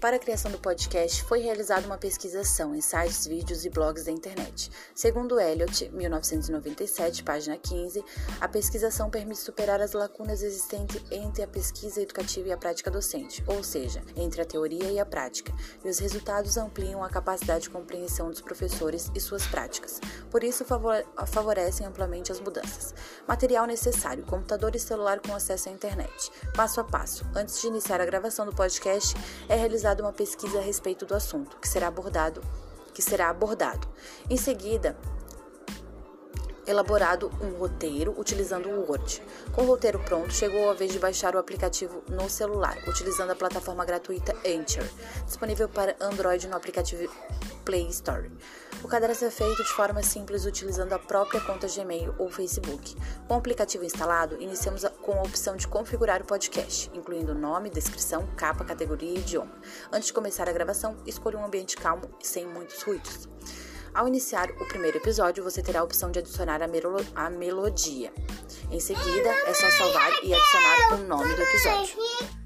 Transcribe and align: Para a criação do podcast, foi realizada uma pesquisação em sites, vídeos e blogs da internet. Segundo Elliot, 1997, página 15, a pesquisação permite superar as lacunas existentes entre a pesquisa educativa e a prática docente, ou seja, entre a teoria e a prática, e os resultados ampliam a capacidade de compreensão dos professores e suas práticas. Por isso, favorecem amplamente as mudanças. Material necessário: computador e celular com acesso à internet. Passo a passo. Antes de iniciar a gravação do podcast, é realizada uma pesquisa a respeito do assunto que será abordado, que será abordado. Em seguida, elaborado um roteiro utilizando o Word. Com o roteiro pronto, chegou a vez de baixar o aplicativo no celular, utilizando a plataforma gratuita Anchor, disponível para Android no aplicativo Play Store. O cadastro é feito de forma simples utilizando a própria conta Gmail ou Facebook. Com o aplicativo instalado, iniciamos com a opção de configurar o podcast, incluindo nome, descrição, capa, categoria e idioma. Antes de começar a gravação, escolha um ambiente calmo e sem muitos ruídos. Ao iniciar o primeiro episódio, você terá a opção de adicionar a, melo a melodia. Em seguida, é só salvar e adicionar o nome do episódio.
Para 0.00 0.14
a 0.14 0.18
criação 0.20 0.52
do 0.52 0.60
podcast, 0.60 1.24
foi 1.24 1.40
realizada 1.40 1.84
uma 1.84 1.98
pesquisação 1.98 2.72
em 2.72 2.80
sites, 2.80 3.26
vídeos 3.26 3.64
e 3.64 3.68
blogs 3.68 4.04
da 4.04 4.12
internet. 4.12 4.70
Segundo 4.94 5.40
Elliot, 5.40 5.90
1997, 5.90 7.24
página 7.24 7.58
15, 7.58 8.04
a 8.40 8.46
pesquisação 8.46 9.10
permite 9.10 9.40
superar 9.40 9.80
as 9.80 9.94
lacunas 9.94 10.40
existentes 10.40 11.02
entre 11.10 11.42
a 11.42 11.48
pesquisa 11.48 12.00
educativa 12.00 12.46
e 12.46 12.52
a 12.52 12.56
prática 12.56 12.92
docente, 12.92 13.42
ou 13.44 13.64
seja, 13.64 14.00
entre 14.14 14.40
a 14.40 14.44
teoria 14.44 14.88
e 14.88 15.00
a 15.00 15.04
prática, 15.04 15.52
e 15.84 15.88
os 15.88 15.98
resultados 15.98 16.56
ampliam 16.56 17.02
a 17.02 17.10
capacidade 17.10 17.62
de 17.62 17.70
compreensão 17.70 18.30
dos 18.30 18.40
professores 18.40 19.10
e 19.16 19.20
suas 19.20 19.48
práticas. 19.48 20.00
Por 20.30 20.44
isso, 20.44 20.64
favorecem 21.26 21.84
amplamente 21.84 22.30
as 22.30 22.38
mudanças. 22.38 22.94
Material 23.28 23.66
necessário: 23.66 24.24
computador 24.24 24.74
e 24.74 24.78
celular 24.78 25.20
com 25.20 25.34
acesso 25.34 25.68
à 25.68 25.72
internet. 25.72 26.32
Passo 26.54 26.80
a 26.80 26.84
passo. 26.84 27.26
Antes 27.36 27.60
de 27.60 27.66
iniciar 27.66 28.00
a 28.00 28.06
gravação 28.06 28.46
do 28.46 28.54
podcast, 28.54 29.14
é 29.50 29.54
realizada 29.54 30.02
uma 30.02 30.14
pesquisa 30.14 30.58
a 30.58 30.62
respeito 30.62 31.04
do 31.04 31.14
assunto 31.14 31.58
que 31.58 31.68
será 31.68 31.88
abordado, 31.88 32.42
que 32.94 33.02
será 33.02 33.28
abordado. 33.28 33.86
Em 34.30 34.36
seguida, 34.38 34.96
elaborado 36.66 37.30
um 37.40 37.58
roteiro 37.58 38.14
utilizando 38.18 38.68
o 38.70 38.88
Word. 38.88 39.22
Com 39.52 39.62
o 39.62 39.66
roteiro 39.66 39.98
pronto, 39.98 40.32
chegou 40.32 40.70
a 40.70 40.74
vez 40.74 40.92
de 40.92 40.98
baixar 40.98 41.34
o 41.34 41.38
aplicativo 41.38 42.02
no 42.08 42.30
celular, 42.30 42.78
utilizando 42.86 43.30
a 43.30 43.36
plataforma 43.36 43.84
gratuita 43.84 44.34
Anchor, 44.46 44.88
disponível 45.26 45.68
para 45.68 45.96
Android 46.00 46.46
no 46.48 46.56
aplicativo 46.56 47.10
Play 47.68 47.86
Store. 47.88 48.30
O 48.82 48.88
cadastro 48.88 49.28
é 49.28 49.30
feito 49.30 49.62
de 49.62 49.68
forma 49.68 50.02
simples 50.02 50.46
utilizando 50.46 50.94
a 50.94 50.98
própria 50.98 51.38
conta 51.38 51.68
Gmail 51.68 52.14
ou 52.16 52.30
Facebook. 52.30 52.96
Com 53.26 53.34
o 53.34 53.36
aplicativo 53.36 53.84
instalado, 53.84 54.40
iniciamos 54.40 54.86
com 55.02 55.12
a 55.12 55.22
opção 55.22 55.54
de 55.54 55.68
configurar 55.68 56.22
o 56.22 56.24
podcast, 56.24 56.90
incluindo 56.94 57.34
nome, 57.34 57.68
descrição, 57.68 58.26
capa, 58.38 58.64
categoria 58.64 59.10
e 59.10 59.18
idioma. 59.18 59.52
Antes 59.92 60.06
de 60.06 60.14
começar 60.14 60.48
a 60.48 60.52
gravação, 60.52 60.96
escolha 61.04 61.36
um 61.36 61.44
ambiente 61.44 61.76
calmo 61.76 62.08
e 62.18 62.26
sem 62.26 62.46
muitos 62.46 62.80
ruídos. 62.80 63.28
Ao 63.92 64.08
iniciar 64.08 64.50
o 64.52 64.64
primeiro 64.64 64.96
episódio, 64.96 65.44
você 65.44 65.60
terá 65.62 65.80
a 65.80 65.84
opção 65.84 66.10
de 66.10 66.20
adicionar 66.20 66.62
a, 66.62 66.66
melo 66.66 66.96
a 67.14 67.28
melodia. 67.28 68.10
Em 68.70 68.80
seguida, 68.80 69.28
é 69.28 69.52
só 69.52 69.70
salvar 69.72 70.10
e 70.24 70.32
adicionar 70.32 70.94
o 70.94 71.06
nome 71.06 71.34
do 71.34 71.42
episódio. 71.42 72.37